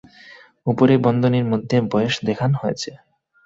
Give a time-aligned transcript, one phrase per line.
[0.67, 2.89] উপরে বন্ধনীর মধ্যে বয়স দেখান হয়েছে।